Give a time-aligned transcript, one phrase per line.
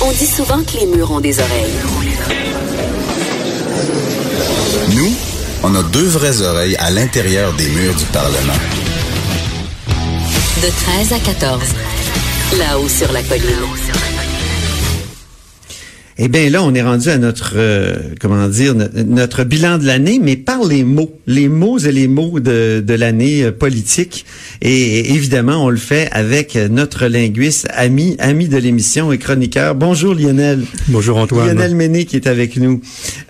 [0.00, 1.74] On dit souvent que les murs ont des oreilles.
[4.94, 5.12] Nous,
[5.64, 8.52] on a deux vraies oreilles à l'intérieur des murs du Parlement.
[10.62, 11.62] De 13 à 14.
[12.58, 14.17] Là-haut sur la colline.
[16.20, 19.86] Eh bien là, on est rendu à notre euh, comment dire no- notre bilan de
[19.86, 24.26] l'année, mais par les mots, les mots et les mots de, de l'année euh, politique.
[24.60, 29.76] Et, évidemment, on le fait avec notre linguiste, ami, ami de l'émission et chroniqueur.
[29.76, 30.64] Bonjour Lionel.
[30.88, 31.46] Bonjour Antoine.
[31.54, 32.80] Lionel Méné qui est avec nous,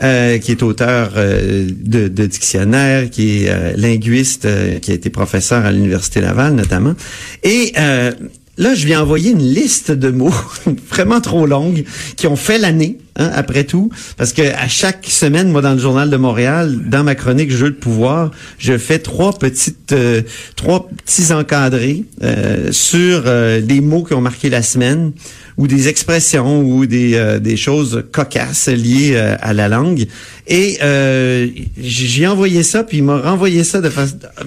[0.02, 4.94] euh, qui est auteur euh, de, de dictionnaire, qui est euh, linguiste, euh, qui a
[4.94, 6.94] été professeur à l'Université Laval notamment.
[7.42, 8.12] Et euh,
[8.58, 10.34] là, je viens envoyer une liste de mots
[10.90, 11.84] vraiment trop longue
[12.16, 15.78] qui ont fait l'année, hein, après tout, parce que à chaque semaine, moi, dans le
[15.78, 20.22] journal de Montréal, dans ma chronique Jeu de pouvoir, je fais trois petites, euh,
[20.56, 25.12] trois petits encadrés euh, sur euh, des mots qui ont marqué la semaine
[25.58, 30.06] ou des expressions ou des, euh, des choses cocasses liées euh, à la langue.
[30.46, 33.90] Et euh, j'ai envoyé ça, puis il m'a renvoyé ça de,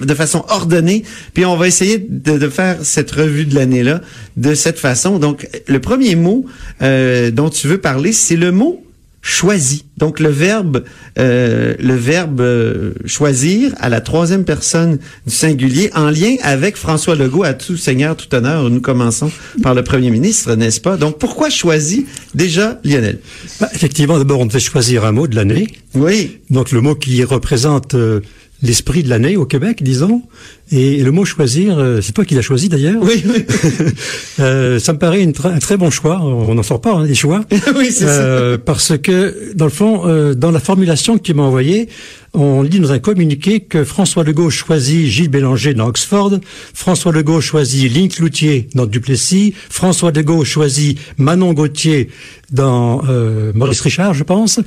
[0.02, 1.04] de façon ordonnée.
[1.34, 4.00] Puis on va essayer de, de faire cette revue de l'année-là
[4.36, 5.18] de cette façon.
[5.18, 6.46] Donc, le premier mot
[6.80, 8.82] euh, dont tu veux parler, c'est le mot
[9.22, 9.84] choisi.
[9.98, 10.84] Donc le verbe,
[11.18, 17.14] euh, le verbe euh, choisir à la troisième personne du singulier en lien avec François
[17.14, 18.68] Legault à tout seigneur, tout honneur.
[18.68, 19.30] Nous commençons
[19.62, 20.96] par le premier ministre, n'est-ce pas?
[20.96, 23.20] Donc pourquoi choisi déjà, Lionel?
[23.60, 25.68] Bah, effectivement, d'abord, on devait choisir un mot de l'année.
[25.94, 28.20] Oui, Donc, le mot qui représente euh,
[28.62, 30.22] l'esprit de l'année au Québec, disons.
[30.70, 33.02] Et le mot choisir, euh, c'est toi qui l'as choisi d'ailleurs.
[33.02, 33.44] oui, oui,
[34.40, 36.20] Euh, ça me paraît une un très bon choix.
[36.22, 37.44] On n'en sort pas, hein, des choix.
[37.76, 41.42] oui, c'est Euh, parce que, dans le fond, euh, dans la formulation que tu m'as
[41.42, 41.88] envoyée,
[42.34, 46.38] on dit dans un communiqué que François Legault choisit Gilles Bélanger dans Oxford,
[46.72, 52.08] François Legault choisit Lynn Cloutier dans Duplessis, François Legault choisit Manon Gauthier
[52.50, 54.60] dans euh, Maurice Richard, je pense.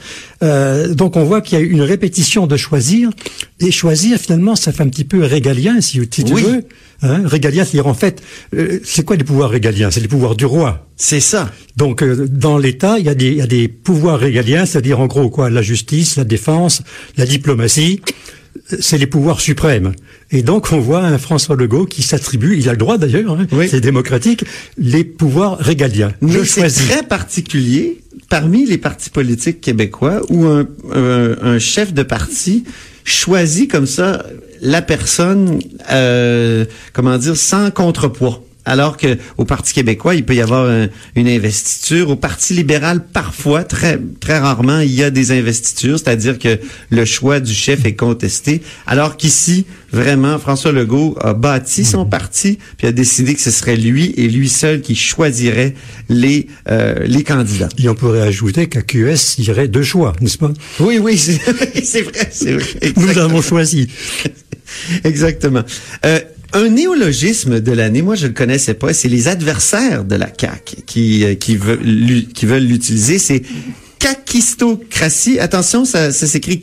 [0.44, 3.10] Euh, donc on voit qu'il y a une répétition de choisir,
[3.60, 6.44] et choisir finalement ça fait un petit peu régalien, si, tu Oui.
[6.44, 6.64] veux.
[7.02, 8.22] Hein, régalien, c'est-à-dire en fait,
[8.56, 9.92] euh, c'est quoi les pouvoirs régaliens?
[9.92, 10.88] C'est les pouvoirs du roi.
[10.96, 11.52] c'est ça.
[11.78, 15.00] Donc euh, dans l'État, il y, a des, il y a des pouvoirs régaliens, c'est-à-dire
[15.02, 16.82] en gros quoi, la justice, la défense,
[17.18, 18.02] la diplomatie,
[18.80, 19.92] c'est les pouvoirs suprêmes.
[20.32, 23.46] Et donc on voit un François Legault qui s'attribue, il a le droit d'ailleurs, hein,
[23.52, 23.68] Oui.
[23.70, 24.46] c'est démocratique,
[24.78, 26.14] les pouvoirs régaliens.
[26.22, 32.02] Mais c'est très particulier parmi les partis politiques québécois où un, un- un chef de
[32.04, 32.64] parti
[33.04, 34.26] choisit comme ça
[34.66, 35.60] la personne,
[35.92, 38.42] euh, comment dire, sans contrepoids.
[38.68, 42.10] Alors que au Parti québécois, il peut y avoir un- une investiture.
[42.10, 46.58] Au Parti libéral, parfois, très très rarement, il y a des investitures, c'est-à-dire que
[46.90, 48.64] le choix du chef est contesté.
[48.88, 53.76] Alors qu'ici, vraiment, François Legault a bâti son parti, puis a décidé que ce serait
[53.78, 55.76] lui et lui seul qui choisirait
[56.10, 57.70] les euh, les candidats.
[57.78, 60.52] Et on pourrait ajouter qu'à QS, il y aurait deux choix, n'est-ce pas?
[60.80, 61.18] Oui, oui,
[61.84, 62.94] c'est vrai, c'est vrai.
[62.98, 63.90] Nous avons choisi.
[65.04, 65.64] Exactement.
[66.06, 66.20] Euh,
[66.54, 70.84] un néologisme de l'année, moi je le connaissais pas, c'est les adversaires de la CAQ
[70.86, 73.42] qui euh, qui veulent l'utiliser, c'est
[74.00, 75.40] Kakistocratie.
[75.40, 76.62] Attention, ça, ça s'écrit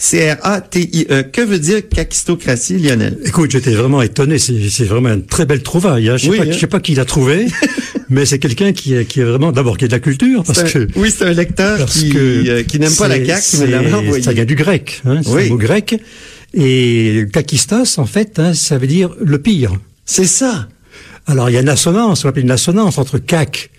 [0.00, 1.22] K-A-K-I-S-T-O-C-R-A-T-I-E.
[1.32, 3.18] Que veut dire kakistocratie, Lionel?
[3.24, 4.38] Écoute, j'étais vraiment étonné.
[4.38, 6.08] C'est vraiment une très belle trouvaille.
[6.08, 6.16] Hein.
[6.16, 6.52] Je sais Oui, hein.
[6.58, 7.46] sais pas qui l'a trouvé,
[8.08, 10.60] mais c'est quelqu'un qui, est- qui est vraiment d'abord qui est de la culture parce
[10.60, 14.22] un- que oui, c'est un lecteur qui, euh, qui n'aime pas la CAQ c'est-.
[14.22, 15.46] Ça vient du grec, hein, c'est Oui.
[15.46, 16.00] un mot grec.
[16.52, 19.72] Et kakistos, en fait, hein, ça veut dire le pire.
[20.04, 20.66] C'est ça.
[21.26, 23.69] Alors il y a une assonance, on appelle une assonance entre kak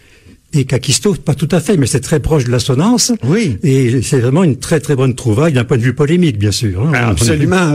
[0.53, 3.12] et kakistos, pas tout à fait, mais c'est très proche de l'assonance.
[3.24, 3.57] Oui.
[3.63, 6.81] Et c'est vraiment une très très bonne trouvaille d'un point de vue polémique, bien sûr.
[6.81, 6.92] hein.
[6.94, 7.74] On- Absolument.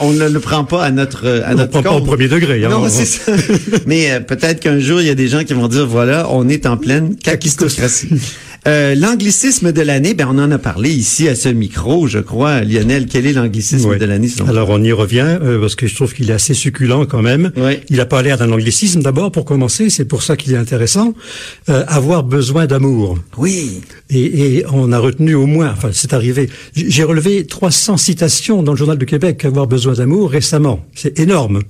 [0.00, 2.64] On ne le prend pas à notre à On notre prend pas au premier degré.
[2.64, 2.70] hein.
[2.70, 3.32] Non, On- c'est ça.
[3.86, 6.48] Mais euh, peut-être qu'un jour, il y a des gens qui vont dire, voilà, on
[6.48, 8.08] est en pleine kakistocratie.
[8.66, 12.62] Euh, l'anglicisme de l'année, ben on en a parlé ici à ce micro, je crois.
[12.62, 14.48] Lionel, quel est l'anglicisme de l'année selon?
[14.48, 17.52] Alors on y revient euh, parce que je trouve qu'il est assez succulent quand même.
[17.56, 17.82] Ouais.
[17.90, 21.12] Il a pas l'air d'un anglicisme d'abord pour commencer, c'est pour ça qu'il est intéressant.
[21.68, 23.18] Euh, avoir besoin d'amour.
[23.36, 23.80] Oui.
[24.08, 28.72] Et, et on a retenu au moins, enfin c'est arrivé, j'ai relevé 300 citations dans
[28.72, 30.84] le journal de Québec avoir besoin d'amour récemment.
[30.94, 31.60] C'est énorme.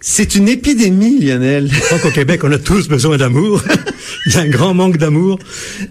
[0.00, 1.68] C'est une épidémie, Lionel.
[1.72, 3.62] Je crois qu'au Québec, on a tous besoin d'amour.
[4.26, 5.38] Il y a un grand manque d'amour.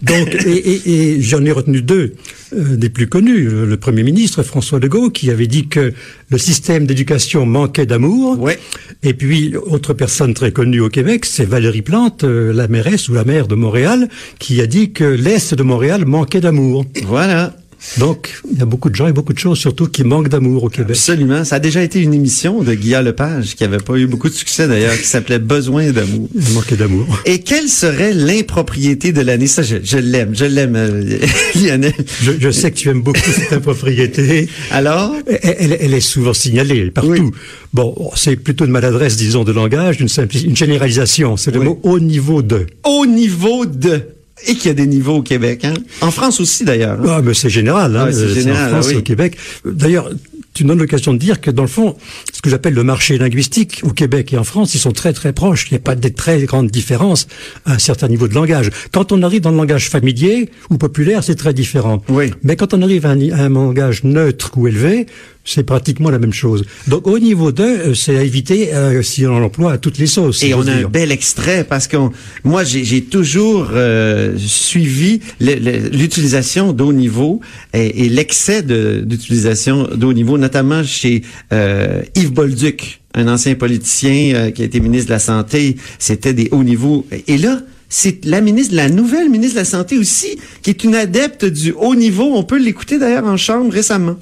[0.01, 2.13] Donc, et, et, et j'en ai retenu deux
[2.53, 3.45] euh, des plus connus.
[3.45, 5.93] Le, le, Premier ministre François Legault qui avait dit que
[6.29, 8.39] le système d'éducation manquait d'amour.
[8.39, 8.59] Ouais.
[9.03, 13.13] Et puis, autre personne très connue au Québec, c'est Valérie Plante, euh, la mairesse ou
[13.13, 14.07] la maire de Montréal,
[14.39, 16.85] qui a dit que l'Est de Montréal manquait d'amour.
[17.05, 17.55] Voilà.
[17.97, 20.63] Donc, il y a beaucoup de gens et beaucoup de choses, surtout, qui manquent d'amour
[20.63, 20.91] au Québec.
[20.91, 21.43] Absolument.
[21.45, 24.33] Ça a déjà été une émission de Guillaume Lepage, qui avait pas eu beaucoup de
[24.33, 26.29] succès d'ailleurs, qui s'appelait Besoin d'amour.
[26.33, 27.05] Il manquait d'amour.
[27.25, 29.47] Et quelle serait l'impropriété de l'année?
[29.47, 31.19] Ça, je, l'aime, je l'aime, euh,
[31.55, 31.93] Lionel.
[32.21, 34.49] Je, je, sais que tu aimes beaucoup cette impropriété.
[34.71, 35.15] Alors?
[35.27, 37.11] Elle, elle, elle, est souvent signalée partout.
[37.11, 37.31] Oui.
[37.73, 40.07] Bon, c'est plutôt une maladresse, disons, de langage, une,
[40.45, 41.37] une généralisation.
[41.37, 41.65] C'est le oui.
[41.65, 42.65] mot au niveau de.
[42.83, 44.01] Au niveau de
[44.47, 45.63] et qu'il y a des niveaux au Québec.
[45.65, 45.73] Hein?
[46.01, 46.99] En France aussi, d'ailleurs.
[47.01, 47.07] Hein?
[47.17, 47.95] Ah, mais c'est général.
[47.95, 48.07] Hein?
[48.09, 48.97] Ah, c'est général, en France, ah, oui.
[48.97, 49.37] au Québec.
[49.65, 50.09] D'ailleurs,
[50.53, 51.95] tu me donnes l'occasion de dire que, dans le fond,
[52.33, 55.33] ce que j'appelle le marché linguistique au Québec et en France, ils sont très très
[55.33, 55.67] proches.
[55.69, 57.27] Il n'y a pas de très grandes différences
[57.65, 58.69] à un certain niveau de langage.
[58.91, 62.01] Quand on arrive dans le langage familier ou populaire, c'est très différent.
[62.09, 62.31] Oui.
[62.43, 65.07] Mais quand on arrive à un, à un langage neutre ou élevé,
[65.45, 66.65] c'est pratiquement la même chose.
[66.87, 70.43] Donc au niveau de, c'est à éviter euh, si on l'emploie à toutes les sauces.
[70.43, 70.87] Et si on a dire.
[70.87, 71.97] un bel extrait parce que
[72.43, 77.39] moi j'ai toujours euh, suivi l'utilisation d'haut niveau
[77.73, 81.21] et, et l'excès d'utilisation d'haut niveau, notamment chez
[81.53, 85.77] euh, Yves Bolduc, un ancien politicien euh, qui a été ministre de la Santé.
[85.99, 87.05] C'était des hauts niveaux.
[87.27, 90.95] Et là, c'est la ministre, la nouvelle ministre de la Santé aussi, qui est une
[90.95, 92.31] adepte du haut niveau.
[92.33, 94.17] On peut l'écouter d'ailleurs en chambre récemment.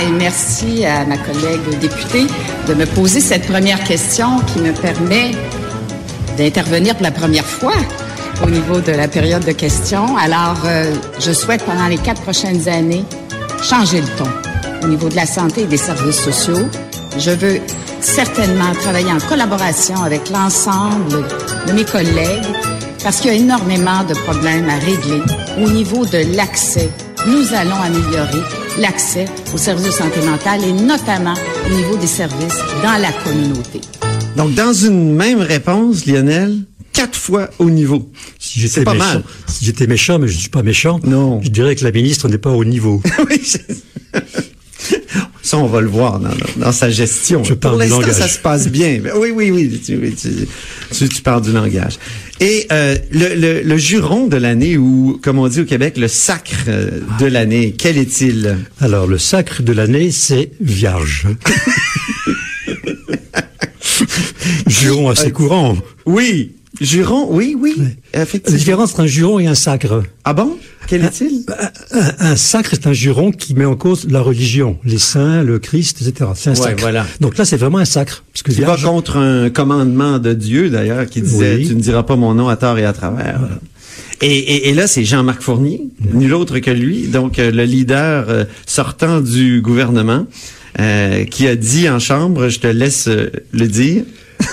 [0.00, 2.26] Et merci à ma collègue députée
[2.66, 5.30] de me poser cette première question qui me permet
[6.36, 7.74] d'intervenir pour la première fois
[8.44, 10.16] au niveau de la période de questions.
[10.16, 13.04] Alors, euh, je souhaite pendant les quatre prochaines années
[13.62, 14.28] changer le ton
[14.82, 16.68] au niveau de la santé et des services sociaux.
[17.16, 17.60] Je veux
[18.00, 21.24] certainement travailler en collaboration avec l'ensemble
[21.66, 22.46] de mes collègues
[23.04, 25.22] parce qu'il y a énormément de problèmes à régler
[25.62, 26.88] au niveau de l'accès.
[27.26, 28.42] Nous allons améliorer
[28.78, 31.34] l'accès aux services de santé mentale et notamment
[31.66, 33.80] au niveau des services dans la communauté.
[34.36, 36.58] Donc, dans une même réponse, Lionel,
[36.92, 38.10] quatre fois au niveau.
[38.38, 39.22] Si j'étais pas méchant, mal.
[39.46, 41.40] Si j'étais méchant, mais je ne suis pas méchant, non.
[41.42, 43.02] je dirais que la ministre n'est pas au niveau.
[43.30, 43.42] oui,
[45.42, 47.42] ça, on va le voir dans, dans sa gestion.
[47.42, 49.00] Je Pour l'instant, ça se passe bien.
[49.16, 50.46] Oui, oui, oui, tu, tu,
[50.92, 51.98] tu, tu parles du langage.
[52.40, 56.08] Et euh, le, le, le, juron de l'année, ou comme on dit au Québec, le
[56.08, 56.66] sacre
[57.18, 58.58] de l'année, quel est-il?
[58.80, 61.26] Alors, le sacre de l'année, c'est vierge.
[64.68, 65.76] juron assez courant.
[66.06, 67.76] Oui, Juron, oui, oui.
[68.14, 70.02] La différence entre un juron et un sacre.
[70.24, 70.56] Ah bon?
[70.88, 71.44] Quel est-il?
[71.92, 75.42] Un, un, un, sacre est un juron qui met en cause la religion, les saints,
[75.42, 76.30] le Christ, etc.
[76.34, 76.80] C'est un ouais, sacre.
[76.80, 77.06] Voilà.
[77.20, 78.24] Donc là, c'est vraiment un sacre.
[78.32, 81.68] Parce que va contre un commandement de Dieu, d'ailleurs, qui disait oui.
[81.68, 83.38] Tu ne diras pas mon nom à tort et à travers.
[83.38, 83.58] Voilà.
[84.20, 86.18] Et, et, et, là, c'est Jean-Marc Fournier, mmh.
[86.18, 90.26] nul autre que lui, donc euh, le leader euh, sortant du gouvernement,
[90.80, 94.02] euh, qui a dit en chambre, je te laisse le dire,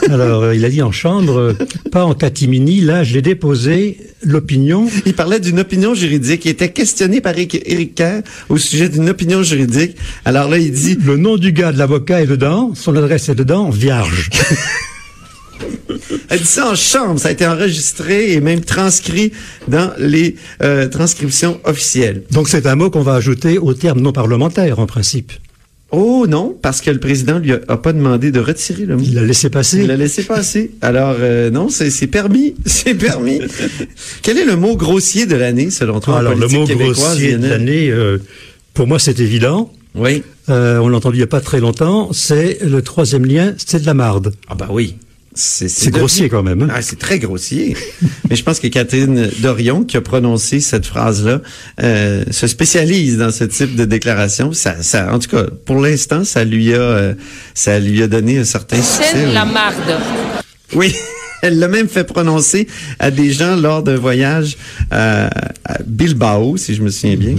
[0.10, 1.54] alors, euh, il a dit en chambre, euh,
[1.92, 4.88] pas en catimini, là, je l'ai déposé, l'opinion.
[5.06, 6.46] Il parlait d'une opinion juridique.
[6.46, 9.98] Il était questionné par Éric Kerr au sujet d'une opinion juridique.
[10.26, 10.98] Alors là, il dit...
[11.04, 14.30] Le nom du gars, de l'avocat est dedans, son adresse est dedans, vierge.
[16.30, 19.32] Elle dit ça en chambre, ça a été enregistré et même transcrit
[19.68, 22.24] dans les euh, transcriptions officielles.
[22.32, 25.32] Donc c'est un mot qu'on va ajouter au terme non parlementaire, en principe.
[25.92, 29.04] Oh non, parce que le président lui a, a pas demandé de retirer le mot.
[29.06, 29.82] Il l'a laissé passer.
[29.82, 30.72] Il l'a laissé passer.
[30.82, 33.40] Alors euh, non, c'est permis, c'est permis.
[34.22, 37.90] Quel est le mot grossier de l'année selon toi Alors le mot grossier de l'année,
[37.90, 38.18] euh,
[38.74, 39.72] pour moi c'est évident.
[39.94, 40.24] Oui.
[40.50, 42.12] Euh, on l'a entendu il n'y a pas très longtemps.
[42.12, 44.34] C'est le troisième lien, c'est de la marde.
[44.50, 44.96] Ah bah oui.
[45.36, 46.64] C'est grossier quand même.
[46.64, 46.68] Hein?
[46.74, 47.76] Ah, c'est très grossier.
[48.30, 51.42] Mais je pense que Catherine Dorion, qui a prononcé cette phrase-là,
[51.84, 54.54] euh, se spécialise dans ce type de déclaration.
[54.54, 57.14] Ça, ça, en tout cas, pour l'instant, ça lui a, euh,
[57.54, 59.12] ça lui a donné un certain succès.
[59.12, 59.76] C'est la marde.
[60.74, 60.96] Oui.
[61.42, 64.58] Elle l'a même fait prononcer à des gens lors d'un voyage
[64.90, 65.28] à,
[65.66, 67.36] à Bilbao, si je me souviens bien.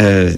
[0.00, 0.34] Euh,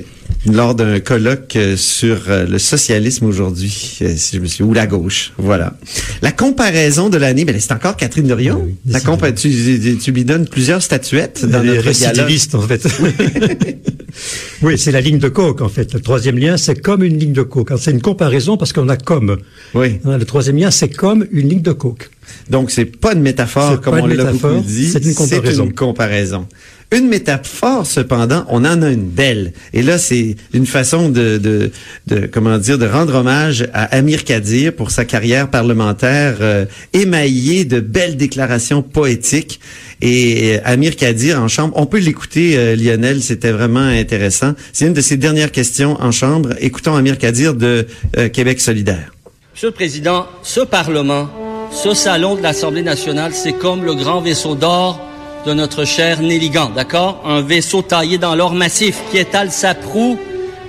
[0.47, 5.75] lors d'un colloque sur le socialisme aujourd'hui, si je me suis ou la gauche, voilà.
[6.23, 8.63] La comparaison de l'année, ben c'est encore Catherine Dorion.
[8.65, 12.63] Oui, la compa tu, tu, tu, lui donnes plusieurs statuettes dans Les notre récidivistes, en
[12.63, 12.87] fait.
[14.63, 15.93] oui, c'est la ligne de coke, en fait.
[15.95, 17.73] Le troisième lien, c'est comme une ligne de coke.
[17.79, 19.39] C'est une comparaison parce qu'on a comme.
[19.75, 20.01] Oui.
[20.05, 22.11] Le troisième lien, c'est comme une ligne de coke.
[22.51, 24.89] Donc, c'est pas une métaphore, comme on l'a beaucoup dit.
[24.91, 25.63] C'est une comparaison.
[25.63, 26.47] C'est une comparaison.
[26.93, 29.53] Une métaphore, cependant, on en a une belle.
[29.73, 31.71] Et là, c'est une façon de, de,
[32.07, 37.65] de, comment dire, de rendre hommage à Amir Kadir pour sa carrière parlementaire euh, émaillée
[37.65, 39.61] de belles déclarations poétiques.
[40.01, 44.53] Et euh, Amir Kadir en chambre, on peut l'écouter, euh, Lionel, c'était vraiment intéressant.
[44.73, 46.51] C'est une de ses dernières questions en chambre.
[46.61, 47.87] Écoutons Amir Kadir de
[48.17, 49.13] euh, Québec solidaire.
[49.55, 51.29] Monsieur le Président, ce Parlement,
[51.73, 55.01] ce salon de l'Assemblée nationale, c'est comme le grand vaisseau d'or
[55.47, 57.21] de notre cher Néligan, d'accord?
[57.25, 60.19] Un vaisseau taillé dans l'or massif qui étale sa proue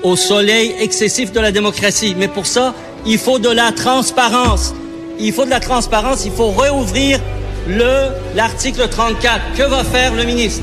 [0.04, 2.16] au soleil excessif de la démocratie.
[2.18, 2.74] Mais pour ça,
[3.06, 4.74] il faut de la transparence.
[5.20, 7.20] Il faut de la transparence, il faut réouvrir
[7.68, 9.40] le l'article 34.
[9.56, 10.62] Que va faire le ministre?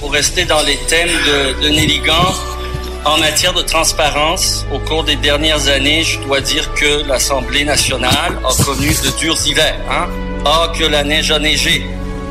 [0.00, 2.34] Pour rester dans les thèmes de, de Néligan,
[3.04, 8.38] en matière de transparence, au cours des dernières années, je dois dire que l'Assemblée nationale
[8.44, 9.76] a connu de durs hivers.
[10.44, 11.86] Ah, que la neige a neigé.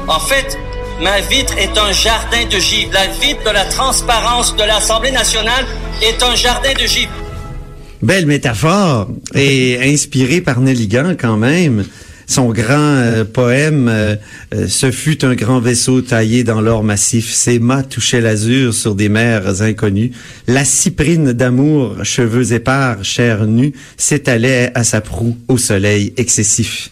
[0.07, 0.57] En fait,
[1.01, 2.91] Ma vitre est un jardin de givre.
[2.93, 5.65] La vitre de la transparence de l'Assemblée nationale
[6.03, 7.11] est un jardin de givre.
[8.03, 11.85] Belle métaphore et inspirée par Nelligan quand même.
[12.27, 14.15] Son grand euh, poème euh,
[14.53, 17.29] euh, Ce fut un grand vaisseau taillé dans l'or massif.
[17.29, 20.11] Ses mâts touchaient l'azur sur des mers inconnues.
[20.47, 26.91] La cyprine d'amour, cheveux épars, chair nue, s'étalait à sa proue au soleil excessif.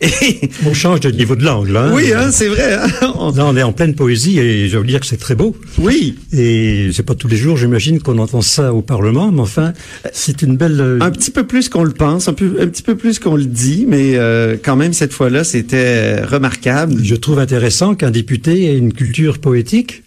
[0.66, 1.84] On change de niveau de langue, là.
[1.84, 1.92] Hein?
[1.92, 2.74] Oui, hein, c'est vrai.
[2.74, 3.12] Hein?
[3.18, 3.32] On...
[3.32, 5.56] Là, on est en pleine poésie et je veux dire que c'est très beau.
[5.78, 6.16] Oui.
[6.32, 9.72] Et c'est pas tous les jours, j'imagine, qu'on entend ça au Parlement, mais enfin,
[10.12, 10.98] c'est une belle...
[11.00, 13.44] Un petit peu plus qu'on le pense, un, peu, un petit peu plus qu'on le
[13.44, 17.02] dit, mais euh, quand même, cette fois-là, c'était remarquable.
[17.02, 20.04] Je trouve intéressant qu'un député ait une culture poétique.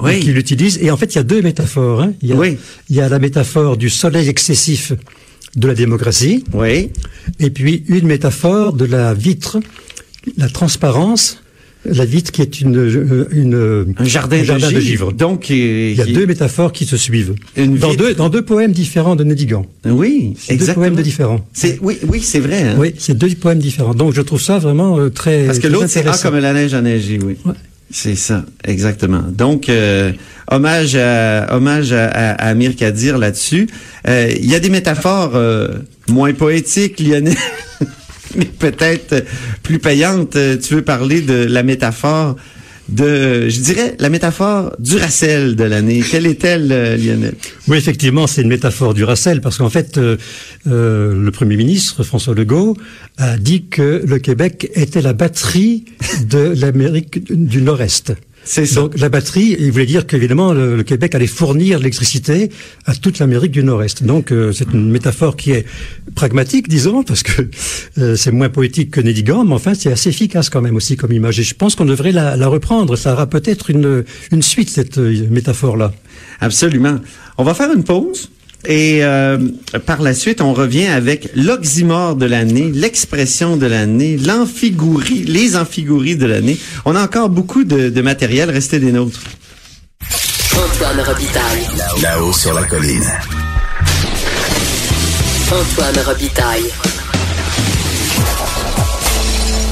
[0.00, 0.18] Oui.
[0.18, 0.78] Qu'il utilise.
[0.82, 2.08] Et en fait, il y a deux métaphores.
[2.22, 2.56] Il, y a, oui.
[2.90, 4.92] il y a la métaphore du soleil excessif
[5.56, 6.44] de la démocratie.
[6.52, 6.90] Oui.
[7.40, 9.60] Et puis une métaphore de la vitre,
[10.36, 11.38] la transparence.
[11.84, 15.12] La vitre qui est une, une un jardin, un jardin de, de, givre.
[15.12, 16.12] Donc il y a qui...
[16.12, 18.04] deux métaphores qui se suivent Une dans vitre.
[18.04, 19.66] deux dans deux poèmes différents de Nédigan.
[19.84, 20.66] Oui, exactement.
[20.66, 21.44] Deux poèmes de différents.
[21.52, 22.62] C'est oui, oui, c'est vrai.
[22.62, 22.76] Hein?
[22.78, 23.94] Oui, c'est deux poèmes différents.
[23.94, 26.72] Donc je trouve ça vraiment euh, très parce que l'autre c'est ah comme la neige
[26.72, 27.34] a neigé, oui.
[27.44, 27.54] Ouais.
[27.92, 29.22] C'est ça, exactement.
[29.28, 30.12] Donc, euh,
[30.50, 33.68] hommage à hommage à, à, Amir Kadir là-dessus.
[34.08, 35.68] Euh, il y a des métaphores euh,
[36.08, 37.36] moins poétiques, Lionel,
[38.34, 39.24] mais peut-être
[39.62, 40.38] plus payantes.
[40.62, 42.36] Tu veux parler de la métaphore
[42.92, 46.02] de, je dirais, la métaphore du Racel de l'année.
[46.08, 47.34] Quelle est-elle, euh, Lionel?
[47.68, 50.16] Oui, effectivement, c'est une métaphore du Racel, parce qu'en fait, euh,
[50.66, 52.76] euh, le Premier ministre, François Legault,
[53.16, 55.84] a dit que le Québec était la batterie
[56.28, 58.12] de l'Amérique du Nord-Est.
[58.44, 58.80] C'est ça.
[58.80, 62.50] Donc la batterie, il voulait dire qu'évidemment le, le, Québec allait fournir l'électricité
[62.86, 64.02] à toute l'Amérique du Nord-Est.
[64.02, 65.66] Donc euh, c'est une métaphore qui est
[66.14, 67.48] pragmatique, disons, parce que
[67.98, 71.12] euh, c'est moins poétique que Nédigan, mais enfin c'est assez efficace quand même aussi comme
[71.12, 71.38] image.
[71.38, 72.96] Et je pense qu'on devrait la, la, reprendre.
[72.96, 75.92] Ça aura peut-être une, une suite cette euh, métaphore-là.
[76.40, 76.98] Absolument.
[77.38, 78.30] On va faire une pause.
[78.66, 79.38] Et euh,
[79.86, 86.16] par la suite, on revient avec l'oxymore de l'année, l'expression de l'année, l'amphigourie, les amphigouries
[86.16, 86.58] de l'année.
[86.84, 88.50] On a encore beaucoup de, de matériel.
[88.50, 89.20] Restez des nôtres.
[90.54, 91.66] Antoine Robitaille.
[92.02, 93.04] Là-haut sur la colline.
[95.50, 96.70] Antoine Robitaille.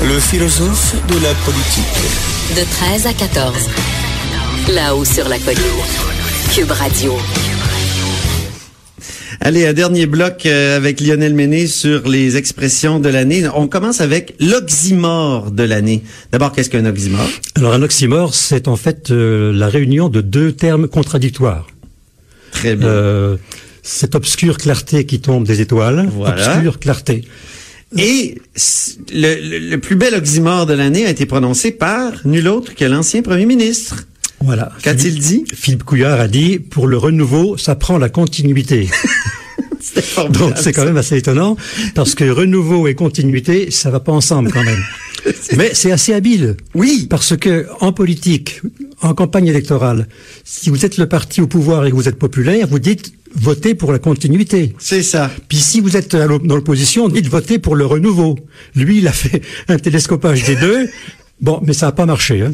[0.02, 1.85] Le philosophe de la politique.
[2.56, 3.54] De 13 à 14.
[4.68, 5.61] Là-haut sur la colline.
[6.54, 7.16] Cube Radio.
[9.42, 13.49] Allez, un dernier bloc euh, avec Lionel Méné sur les expressions de l'année.
[13.54, 16.02] On commence avec l'oxymore de l'année.
[16.30, 17.26] D'abord, qu'est-ce qu'un oxymore?
[17.54, 21.66] Alors, un oxymore, c'est en fait euh, la réunion de deux termes contradictoires.
[22.52, 22.87] Très bien.
[22.87, 23.37] Euh,
[23.82, 26.06] cette obscure clarté qui tombe des étoiles.
[26.12, 26.56] Voilà.
[26.56, 27.25] Obscure clarté.
[27.97, 28.37] Et
[29.11, 32.85] le, le, le plus bel oxymore de l'année a été prononcé par nul autre que
[32.85, 34.04] l'ancien premier ministre.
[34.42, 34.73] Voilà.
[34.82, 35.44] Qu'a-t-il dit?
[35.52, 38.88] Philippe Couillard a dit, pour le renouveau, ça prend la continuité.
[40.30, 41.56] Donc c'est quand même assez étonnant,
[41.94, 44.82] parce que renouveau et continuité, ça va pas ensemble quand même.
[45.56, 46.56] Mais c'est assez habile.
[46.75, 47.06] Oui.
[47.09, 48.61] Parce que en politique,
[49.02, 50.09] en campagne électorale,
[50.44, 53.75] si vous êtes le parti au pouvoir et que vous êtes populaire, vous dites votez
[53.75, 54.75] pour la continuité.
[54.78, 55.30] C'est ça.
[55.49, 58.38] Puis si vous êtes dans l'opposition, dites votez pour le renouveau.
[58.75, 60.88] Lui, il a fait un télescopage des deux.
[61.40, 62.42] Bon, mais ça n'a pas marché.
[62.42, 62.52] Hein.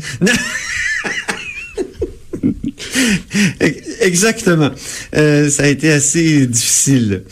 [4.01, 4.71] Exactement.
[5.17, 7.23] Euh, ça a été assez difficile.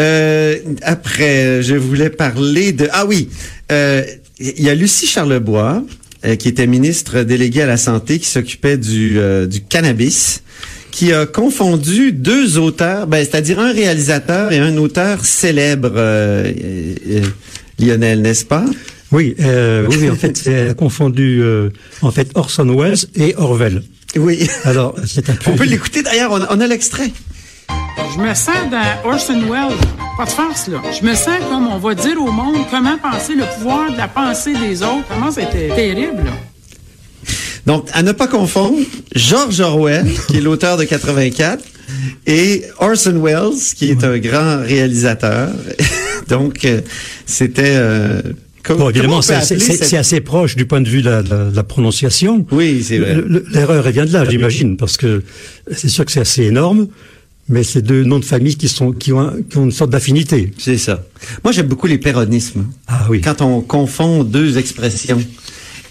[0.00, 2.88] Euh, après, je voulais parler de...
[2.92, 3.28] Ah oui,
[3.70, 4.02] euh,
[4.38, 5.84] il y a Lucie Charlebois,
[6.24, 10.42] euh, qui était ministre déléguée à la Santé, qui s'occupait du, euh, du cannabis,
[10.90, 16.50] qui a confondu deux auteurs, ben, c'est-à-dire un réalisateur et un auteur célèbre, euh,
[17.78, 18.64] Lionel, n'est-ce pas?
[19.12, 21.42] Oui, oui, oui, en fait, elle a confondu
[22.00, 23.82] en fait Orson Welles et Orwell.
[24.16, 24.48] Oui.
[24.64, 25.50] Alors, c'est un peu...
[25.52, 27.10] On peut l'écouter d'ailleurs, on, on a l'extrait.
[28.14, 29.76] Je me sens dans Orson Welles.
[30.16, 30.80] Pas de farce, là.
[30.98, 34.06] Je me sens comme on va dire au monde comment penser le pouvoir de la
[34.08, 35.04] pensée des autres.
[35.08, 36.32] Comment c'était terrible, là.
[37.66, 38.78] Donc, à ne pas confondre,
[39.14, 41.64] George Orwell, qui est l'auteur de 84,
[42.26, 45.48] et Orson Welles, qui est un grand réalisateur.
[46.28, 46.80] Donc, euh,
[47.26, 47.74] c'était...
[47.76, 48.20] Euh,
[48.68, 51.10] Bon, évidemment, c'est cette- assez proche du point de vue de
[51.54, 52.46] la, prononciation.
[52.50, 53.14] Oui, c'est vrai.
[53.14, 55.22] Le- le- L'erreur, elle vient de là, j'imagine, parce que
[55.70, 56.88] c'est sûr que c'est assez énorme,
[57.48, 59.90] mais c'est deux noms de famille qui sont qui ont, un- qui ont une sorte
[59.90, 60.52] d'affinité.
[60.58, 61.04] C'est ça.
[61.42, 62.66] Moi, j'aime beaucoup les péronismes.
[62.88, 63.20] Ah oui.
[63.20, 65.22] Quand on confond deux expressions.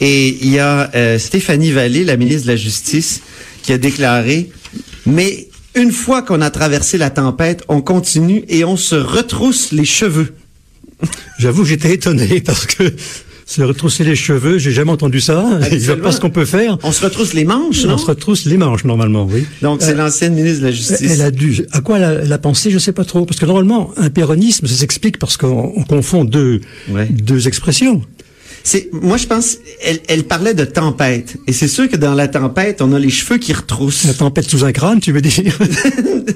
[0.01, 3.22] Et il y a euh, Stéphanie Vallée, la ministre de la Justice,
[3.62, 4.50] qui a déclaré,
[5.06, 9.86] mais une fois qu'on a traversé la tempête, on continue et on se retrousse les
[9.86, 10.34] cheveux.
[11.39, 12.83] J'avoue que j'étais étonné parce que
[13.45, 15.41] se retrousser les cheveux, j'ai jamais entendu ça.
[15.41, 16.77] A Habituellement, pas ce qu'on peut faire.
[16.83, 17.95] On se retrousse les manches, non?
[17.95, 19.45] On se retrousse les manches normalement, oui.
[19.62, 21.01] Donc, c'est Euh, l'ancienne ministre de la Justice.
[21.01, 21.65] Elle a dû.
[21.72, 24.75] À quoi elle a, pensé Je sais pas trop, parce que normalement, un péronisme, ça
[24.75, 27.07] s'explique parce qu'on on confond deux Ouais.
[27.12, 28.01] deux expressions.
[28.65, 31.36] C'est, moi, je pense, elle, elle parlait de tempête.
[31.45, 34.05] Et c'est sûr que dans la tempête, on a les cheveux qui retroussent.
[34.05, 35.57] La tempête sous un crâne, tu veux dire?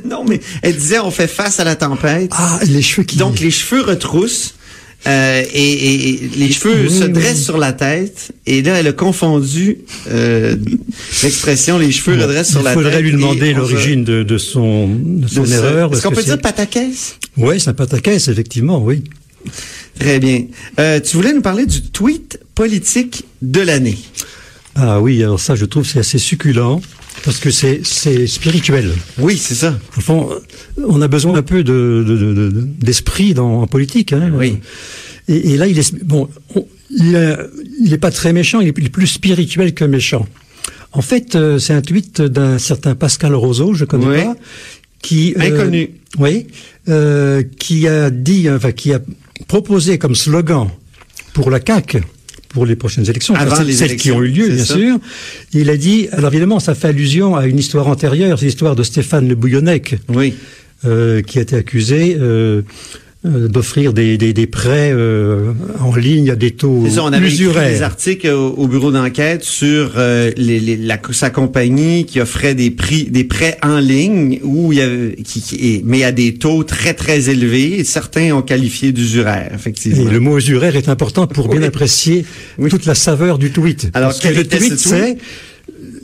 [0.06, 2.32] Non, mais elle disait, on fait face à la tempête.
[2.34, 3.16] Ah, les cheveux qui.
[3.18, 4.56] Donc, les cheveux retroussent.
[5.06, 7.12] Euh, et, les cheveux Oui, se oui.
[7.12, 8.32] dressent sur la tête.
[8.46, 10.56] Et là, elle a confondu euh,
[11.24, 12.84] l'expression les cheveux redressent sur Il la tête.
[12.84, 15.94] faudrait lui demander l'origine de, de son de son de erreur.
[15.94, 17.16] Est-ce qu'on que peut dire pataquès?
[17.38, 19.04] Oui, c'est un pataquès, effectivement, oui.
[20.00, 20.46] Très bien.
[20.80, 23.98] Euh, tu voulais nous parler du tweet politique de l'année.
[24.76, 26.82] Ah oui, alors ça, je trouve, c'est assez succulent
[27.24, 28.92] parce que c'est c'est spirituel.
[29.18, 29.78] Oui, c'est ça.
[29.98, 30.30] Au fond,
[30.86, 34.14] on a besoin un peu de de- de- de- d'esprit dans en politique.
[34.14, 34.32] Hein.
[34.34, 34.58] Oui.
[35.28, 36.30] Et, et là, il est bon.
[36.56, 37.38] on- il est,
[37.84, 38.62] il est pas très méchant.
[38.62, 40.26] Il est, plus spirituel que méchant.
[40.94, 44.24] En fait, euh, c'est un tweet d'un certain Pascal Roseau, je connais Oui.
[44.24, 44.36] pas,
[45.02, 45.90] qui euh, Inconnu.
[46.18, 46.48] oui,
[46.88, 49.02] euh, qui a dit, enfin, qui a
[49.50, 50.70] proposé comme slogan
[51.34, 52.02] pour la CAQ
[52.58, 54.74] pour les prochaines élections, Avant celles, les celles qui ont eu lieu, bien ça.
[54.74, 54.98] sûr.
[55.54, 58.82] Il a dit, alors évidemment, ça fait allusion à une histoire antérieure, c'est l'histoire de
[58.82, 60.34] Stéphane Le Bouillonnec, Oui.
[60.84, 62.64] euh, qui a été accusé euh,
[63.26, 67.28] euh, d'offrir des, des, des prêts euh, en ligne à des taux ça, on avait
[67.34, 72.22] écrit des articles au, au bureau d'enquête sur euh, les, les- la, sa compagnie qui
[72.22, 76.04] offrait des prix, des prêts en ligne où il y avait, qui, qui- et- mais
[76.04, 77.80] à des taux très très élevés.
[77.80, 80.12] Et certains ont qualifié d'usuraire, Et effectivement.
[80.12, 82.24] le mot usuraire est important pour bien apprécier
[82.60, 82.70] Oui.
[82.70, 83.90] toute la saveur du tweet.
[83.96, 84.88] Alors, Parce que quel le était ce tweet, tweet?
[84.90, 85.18] c'est,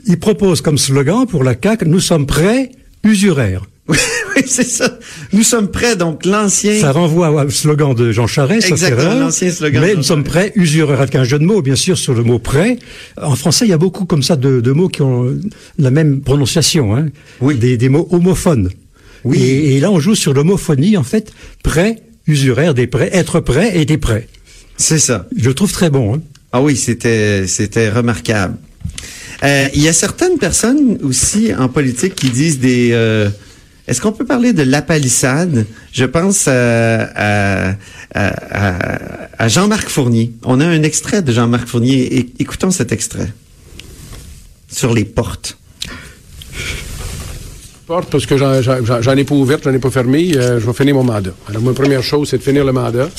[0.08, 2.71] il propose comme slogan pour la CAQ, nous sommes prêts,
[3.04, 3.65] usuraires.
[3.89, 3.98] oui,
[4.46, 4.98] c'est ça.
[5.34, 6.80] Nous sommes prêts, donc l'ancien.
[6.80, 11.02] Ça renvoie au slogan de Jean Charest, Exactement, l'ancien slogan Mais nous sommes prêts, usuraires,
[11.02, 12.78] avec un jeu de mots, bien sûr, sur le mot prêt.
[13.22, 15.36] En français, il y a beaucoup comme ça de, de mots qui ont
[15.78, 17.08] la même prononciation, hein.
[17.41, 17.56] Oui.
[17.56, 18.69] Des, des mots homophones.
[19.26, 19.41] Oui.
[19.41, 23.78] Et, et là, on joue sur l'homophonie, en fait, prêt, usuraire, des prêts, être prêt
[23.78, 24.28] et des prêts.
[24.78, 25.28] C'est ça.
[25.38, 26.15] Je le trouve très bon.
[26.15, 26.22] Hein.
[26.54, 28.56] Ah oui, c'était c'était remarquable.
[29.43, 32.89] Euh, Il y a certaines personnes aussi en politique qui disent des.
[32.93, 33.30] euh,
[33.88, 37.76] Est-ce qu'on peut parler de la palissade Je pense à, à, à-
[38.15, 40.32] à- à Jean-Marc Fournier.
[40.43, 42.17] On a un extrait de Jean-Marc Fournier.
[42.19, 43.32] É- écoutons cet extrait
[44.72, 45.58] sur les portes.
[47.86, 50.32] porte parce que j'en ai pas ouverte, j'en ai pas fermé.
[50.38, 51.32] euh, je vais finir mon mandat.
[51.50, 53.10] Alors, ma première chose, c'est de finir le mandat.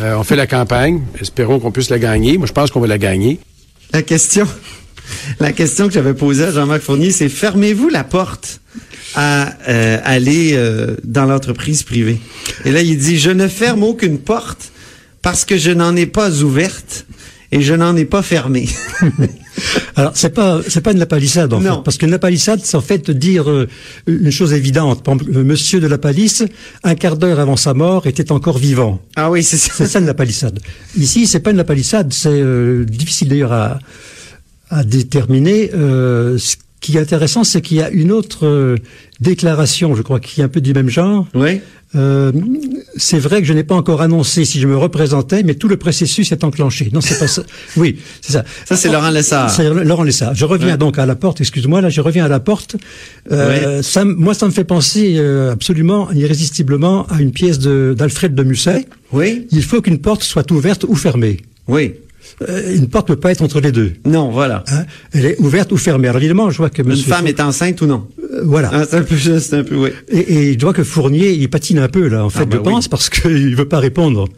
[0.00, 1.00] Euh, on fait la campagne.
[1.20, 2.36] Espérons qu'on puisse la gagner.
[2.36, 3.38] Moi, je pense qu'on va la gagner.
[3.92, 4.46] La question,
[5.40, 8.60] la question que j'avais posée à Jean-Marc Fournier, c'est fermez-vous la porte
[9.14, 12.20] à euh, aller euh, dans l'entreprise privée?
[12.64, 14.70] Et là, il dit je ne ferme aucune porte
[15.22, 17.06] parce que je n'en ai pas ouverte
[17.52, 18.68] et je n'en ai pas fermé.
[19.96, 21.76] Alors, c'est pas, c'est pas une lapalissade, en Non.
[21.78, 21.82] fait.
[21.84, 23.66] Parce qu'une lapalissade, c'est en fait dire euh,
[24.06, 25.02] une chose évidente.
[25.02, 26.44] Par exemple, monsieur de la palisse,
[26.84, 29.00] un quart d'heure avant sa mort, était encore vivant.
[29.16, 29.72] ah oui, c'est ça.
[29.76, 30.60] C'est ça une lapalissade.
[30.96, 33.78] Ici, c'est pas une lapalissade, c'est euh, difficile d'ailleurs à,
[34.70, 35.70] à déterminer.
[35.74, 38.76] Euh, ce qui est intéressant, c'est qu'il y a une autre euh,
[39.20, 41.26] déclaration, je crois, qui est un peu du même genre.
[41.34, 41.60] Oui.
[41.96, 42.30] Euh,
[42.96, 45.76] c'est vrai que je n'ai pas encore annoncé si je me représentais, mais tout le
[45.76, 46.88] processus est enclenché.
[46.92, 47.42] Non, c'est pas ça.
[47.76, 48.44] Oui, c'est ça.
[48.64, 49.50] Ça, c'est Laurent Lessard.
[49.50, 50.34] C'est Laurent Lessard.
[50.36, 50.76] Je reviens Ouais.
[50.78, 51.40] donc à la porte.
[51.40, 52.76] Excuse-moi, là, je reviens à la porte.
[53.32, 58.36] Euh, ça, moi, ça me fait penser euh, absolument, irrésistiblement, à une pièce de- d'Alfred
[58.36, 58.86] de Musset.
[59.12, 59.48] Oui.
[59.50, 61.38] Il faut qu'une porte soit ouverte ou fermée.
[61.66, 61.94] Oui.
[62.48, 63.92] Euh, une porte ne peut pas être entre les deux.
[64.06, 64.64] Non, voilà.
[64.68, 64.84] hein?
[65.12, 66.08] Elle est ouverte ou fermée.
[66.08, 68.06] Alors évidemment, je vois que Une femme est enceinte ou non?
[68.32, 68.70] Euh, voilà.
[68.72, 69.90] ah, C'est un peu juste, un peu, oui.
[70.08, 72.62] Et, et je vois que Fournier, il patine un peu là, en fait, bah je
[72.62, 74.28] pense, parce qu'il veut pas répondre.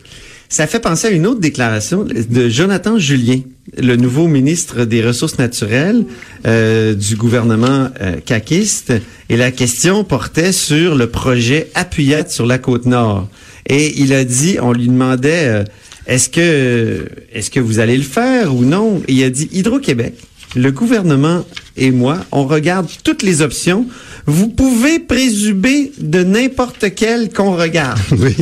[0.49, 3.39] Ça fait penser à une autre déclaration de Jonathan Julien,
[3.79, 6.05] le nouveau ministre des Ressources naturelles
[6.47, 8.93] euh, du gouvernement euh, caquiste,
[9.31, 13.29] et la question portait sur le projet Appuyette sur la côte nord.
[13.67, 15.65] Et il a dit, on lui demandait,
[16.07, 19.03] est-ce que est-ce que vous allez le faire ou non?
[19.09, 20.15] Et il a dit Hydro-Québec,
[20.57, 21.45] le gouvernement
[21.77, 23.87] et moi, on regarde toutes les options.
[24.27, 27.99] Vous pouvez présumer de n'importe quelle qu'on regarde.
[28.19, 28.35] Oui.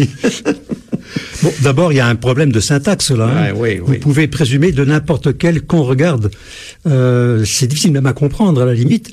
[1.43, 3.25] Bon, d'abord, il y a un problème de syntaxe là.
[3.25, 3.53] hein.
[3.53, 3.99] Ouais, oui, Vous oui.
[3.99, 6.31] pouvez présumer de n'importe quel qu'on regarde.
[6.87, 9.11] Euh, c'est difficile même à comprendre à la limite.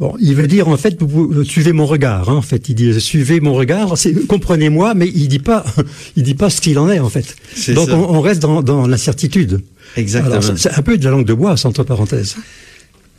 [0.00, 2.28] Bon, il veut dire en fait, vous, vous suivez mon regard.
[2.28, 3.96] hein, en fait, il dit suivez mon regard.
[3.96, 5.64] c'est- Comprenez-moi, mais il dit pas,
[6.16, 7.36] il dit pas ce qu'il en est en fait.
[7.54, 9.60] C'est Donc on, on reste dans, dans l'incertitude.
[9.96, 10.40] Exactement.
[10.56, 12.36] C'est- un peu de la langue de bois, entre parenthèses.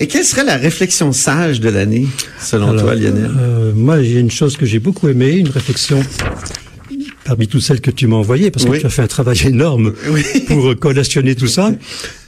[0.01, 2.07] Et quelle serait la réflexion sage de l'année,
[2.41, 3.31] selon Alors, toi, Lionel?
[3.39, 6.03] euh, Moi, j'ai une chose que j'ai beaucoup aimée, une réflexion
[7.23, 8.79] parmi toutes celles que tu m'as envoyées, parce que Oui.
[8.81, 10.23] tu as fait un travail énorme Oui.
[10.47, 11.71] pour euh, collationner tout ça.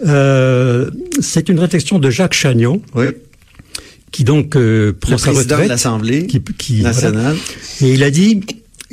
[0.05, 3.07] Euh, c'est une réflexion de Jacques Chagnon, Oui.
[4.11, 5.63] Qui donc euh, prend Le sa retraite.
[5.65, 7.35] de l'Assemblée qui- qui- nationale.
[7.81, 8.41] Et il a dit,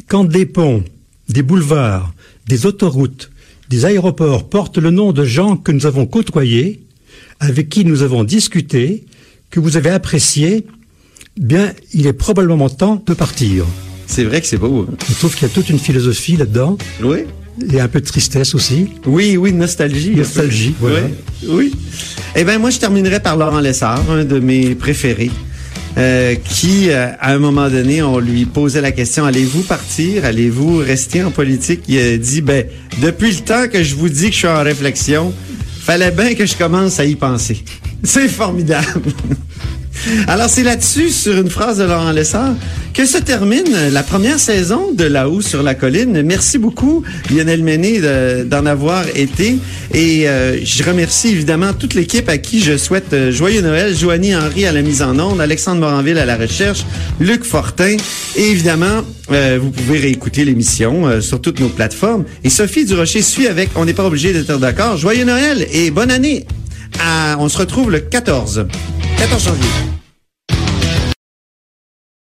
[0.09, 0.83] quand des ponts,
[1.29, 2.13] des boulevards,
[2.47, 3.31] des autoroutes,
[3.71, 6.83] des aéroports portent le nom de gens que nous avons côtoyés,
[7.41, 9.05] avec qui nous avons discuté,
[9.51, 10.67] que vous avez apprécié,
[11.39, 13.65] bien, il est probablement temps de partir.
[14.07, 14.87] C'est vrai que c'est beau.
[14.91, 14.95] hein?
[15.09, 17.21] Je trouve qu'il y a toute une philosophie là-dedans, Oui.
[17.73, 18.89] Et un peu de tristesse aussi.
[19.07, 20.15] Oui, oui, nostalgie.
[20.15, 21.01] Nostalgie, voilà.
[21.43, 21.75] Oui, oui.
[22.37, 25.31] Eh bien, moi, je terminerai par Laurent Lessard, un de mes préférés,
[25.97, 30.25] euh, qui, euh, à un moment donné, on lui posait la question, allez-vous partir?
[30.25, 31.83] Allez-vous rester en politique?
[31.89, 32.65] Il a dit, ben,
[33.01, 35.33] depuis le temps que je vous dis que je suis en réflexion,
[35.81, 37.63] fallait bien que je commence à y penser.
[38.03, 39.13] C'est formidable.
[40.29, 42.55] Alors, c'est là-dessus, sur une phrase de Laurent Lessard,
[42.93, 46.23] que se termine la première saison de Là-haut sur la colline.
[46.23, 49.57] Merci beaucoup, Lionel Méné, de- d'en avoir été.
[49.93, 53.97] Et euh, je remercie évidemment toute l'équipe à qui je souhaite euh, joyeux Noël.
[53.97, 56.85] Joanie Henry à la mise en onde, Alexandre Moranville à la recherche,
[57.19, 57.97] Luc Fortin.
[58.37, 62.25] Et évidemment, euh, vous pouvez réécouter l'émission sur toutes nos plateformes.
[62.45, 64.97] Et Sophie Durocher suit avec On n'est pas obligé d'être d'accord.
[64.99, 66.47] Joyeux Noël et bonne année.
[67.39, 68.67] On se retrouve le 14.
[69.17, 70.04] 14 janvier.